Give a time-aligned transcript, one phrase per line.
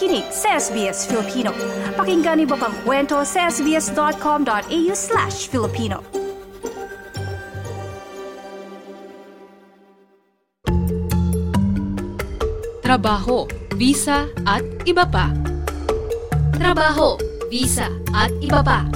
[0.00, 1.52] nakikinig sa SBS Filipino.
[1.92, 6.00] Pakinggan niyo pang kwento sa sbs.com.au slash Filipino.
[12.80, 13.44] Trabaho,
[13.76, 15.36] visa at iba pa.
[16.56, 17.20] Trabaho,
[17.52, 18.88] visa at iba pa.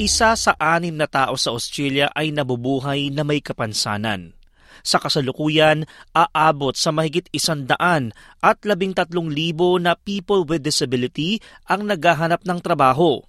[0.00, 4.35] Isa sa anim na tao sa Australia ay nabubuhay na may kapansanan.
[4.82, 11.88] Sa kasalukuyan, aabot sa mahigit isandaan at labing tatlong libo na people with disability ang
[11.88, 13.22] naghahanap ng trabaho.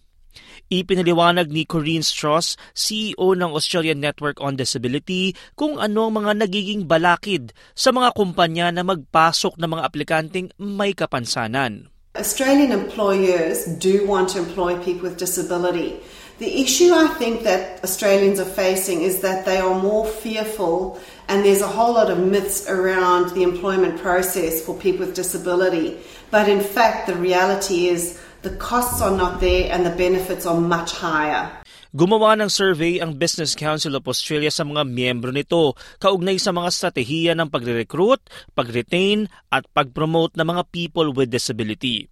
[0.67, 6.83] Ipinaliwanag ni Corinne Strauss, CEO ng Australian Network on Disability, kung ano ang mga nagiging
[6.85, 11.87] balakid sa mga kumpanya na magpasok ng mga aplikanteng may kapansanan.
[12.17, 16.01] Australian employers do want to employ people with disability.
[16.37, 21.41] The issue I think that Australians are facing is that they are more fearful and
[21.41, 25.97] there's a whole lot of myths around the employment process for people with disability.
[26.29, 30.61] But in fact, the reality is the costs are not there and the benefits are
[30.61, 31.49] much higher.
[31.97, 36.69] Gumawa ng survey ang Business Council of Australia sa mga miyembro nito kaugnay sa mga
[36.69, 38.21] strategiya ng pagre-recruit,
[38.53, 42.05] pag-retain at pag-promote ng mga people with disability.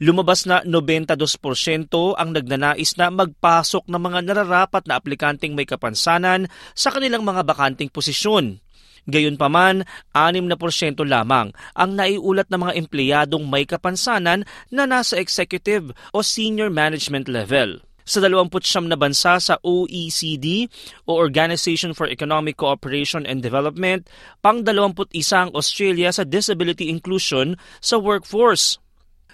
[0.00, 1.18] Lumabas na 92%
[1.92, 7.92] ang nagnanais na magpasok ng mga nararapat na aplikanteng may kapansanan sa kanilang mga bakanting
[7.92, 8.62] posisyon.
[9.10, 9.82] Gayunpaman,
[10.14, 10.54] 6%
[11.02, 17.82] lamang ang naiulat ng mga empleyadong may kapansanan na nasa executive o senior management level.
[18.02, 20.66] Sa 29 na bansa sa OECD
[21.06, 24.06] o Organization for Economic Cooperation and Development,
[24.42, 24.98] pang 21
[25.30, 28.81] ang Australia sa disability inclusion sa workforce.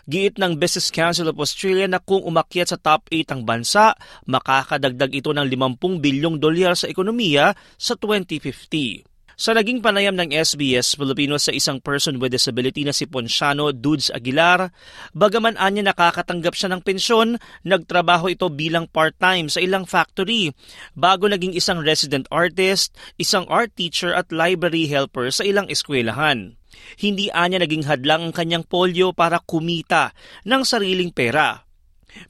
[0.09, 3.93] Giit ng Business Council of Australia na kung umakyat sa top 8 ang bansa,
[4.25, 9.05] makakadagdag ito ng 50 bilyong dolyar sa ekonomiya sa 2050.
[9.39, 14.11] Sa naging panayam ng SBS Filipino sa isang person with disability na si Ponciano Dudes
[14.11, 14.75] Aguilar,
[15.15, 20.51] bagaman anya nakakatanggap siya ng pensyon, nagtrabaho ito bilang part-time sa ilang factory
[20.99, 26.58] bago naging isang resident artist, isang art teacher at library helper sa ilang eskwelahan.
[26.99, 30.13] Hindi anya naging hadlang ang kanyang polio para kumita
[30.45, 31.65] ng sariling pera.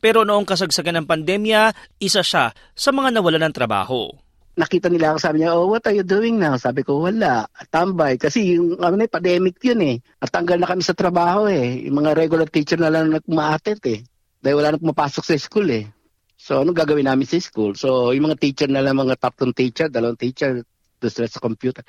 [0.02, 1.72] Pero noong kasagsagan ng pandemya,
[2.02, 4.10] isa siya sa mga nawalan ng trabaho
[4.58, 6.58] nakita nila ako, sabi niya, oh, what are you doing now?
[6.58, 8.18] Sabi ko, wala, tambay.
[8.18, 9.96] Kasi yung ano, pandemic yun eh.
[10.18, 11.86] At tanggal na kami sa trabaho eh.
[11.86, 14.02] Yung mga regular teacher na lang nagmaatit eh.
[14.42, 15.86] Dahil wala na pumapasok sa school eh.
[16.34, 17.78] So, ano gagawin namin sa school?
[17.78, 20.66] So, yung mga teacher na lang, mga tatlong teacher, dalawang teacher,
[20.98, 21.84] doon sa computer.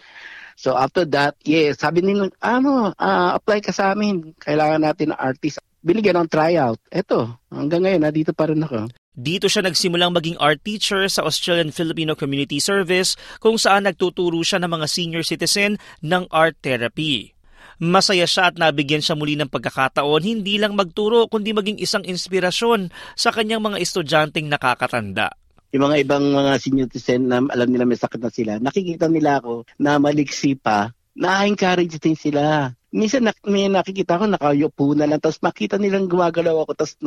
[0.55, 4.35] So after that, yes, sabi nila, ano, uh, apply ka sa amin.
[4.37, 5.59] Kailangan natin ng artist.
[5.79, 6.79] Binigyan ng tryout.
[6.91, 8.91] Eto, hanggang ngayon, dito pa rin ako.
[9.19, 14.63] Dito siya nagsimulang maging art teacher sa Australian Filipino Community Service kung saan nagtuturo siya
[14.63, 17.35] ng mga senior citizen ng art therapy.
[17.79, 22.91] Masaya siya at nabigyan siya muli ng pagkakataon hindi lang magturo kundi maging isang inspirasyon
[23.15, 25.31] sa kanyang mga estudyanteng nakakatanda
[25.69, 29.37] yung mga ibang mga senior citizen na alam nila may sakit na sila, nakikita nila
[29.37, 32.73] ako na maliksi pa, na-encourage din sila.
[32.89, 36.97] Minsan na, may nakikita ko, nakayupo na lang, tapos makita nilang gumagalaw ako, tapos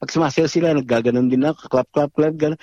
[0.00, 2.60] pag sumasayaw sila, naggaganon din ako, clap, clap, clap, gano'n.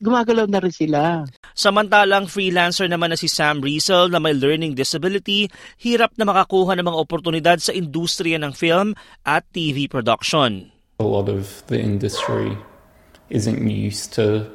[0.00, 1.24] Gumagalaw na rin sila.
[1.56, 5.48] Samantalang freelancer naman na si Sam Riesel na may learning disability,
[5.80, 8.92] hirap na makakuha ng mga oportunidad sa industriya ng film
[9.24, 10.68] at TV production.
[11.00, 12.60] A lot of the industry
[13.30, 14.50] isn't used to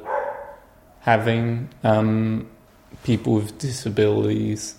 [1.00, 2.46] having um,
[3.02, 4.76] people with disabilities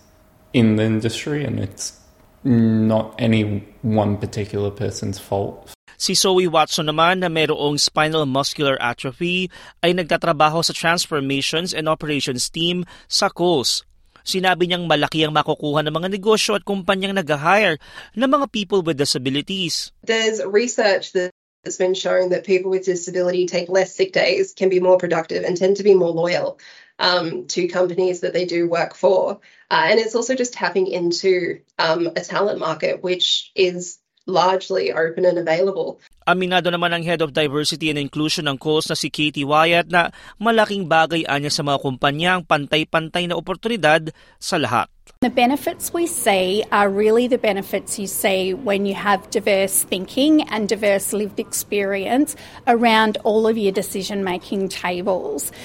[0.54, 2.00] in the industry, and it's
[2.44, 5.74] not any one particular person's fault.
[5.98, 9.50] Si Zoe Watson naman na mayroong spinal muscular atrophy
[9.82, 13.82] ay nagtatrabaho sa transformations and operations team sa Coles.
[14.22, 17.80] Sinabi niyang malaki ang makukuha ng mga negosyo at kumpanyang nag-hire
[18.14, 19.90] ng mga people with disabilities.
[20.04, 24.70] There's research that It's been shown that people with disability take less sick days, can
[24.70, 26.60] be more productive, and tend to be more loyal
[27.00, 29.40] um, to companies that they do work for.
[29.70, 35.26] Uh, and it's also just tapping into um, a talent market which is largely open
[35.26, 36.00] and available.
[36.28, 40.12] Aminado naman ang Head of Diversity and Inclusion ng COS na si Katie Wyatt na
[40.44, 44.92] malaking bagay anya sa mga kumpanya ang pantay-pantay na oportunidad sa lahat.
[45.24, 50.44] The benefits we see are really the benefits you see when you have diverse thinking
[50.52, 52.36] and diverse lived experience
[52.68, 55.56] around all of your decision making tables.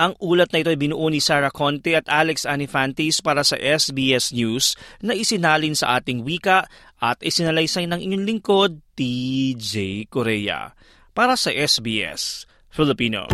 [0.00, 4.32] Ang ulat na ito ay binuo ni Sarah Conte at Alex Anifantis para sa SBS
[4.32, 4.72] News
[5.04, 6.64] na isinalin sa ating wika
[6.96, 10.72] at isinalaysay ng inyong lingkod, TJ Korea.
[11.12, 13.28] Para sa SBS Filipino.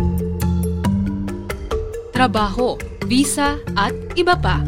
[2.11, 2.75] Trabaho,
[3.07, 4.59] visa at iba pa.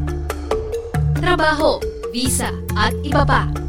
[1.20, 1.84] Trabaho,
[2.16, 2.48] visa
[2.80, 3.69] at iba pa.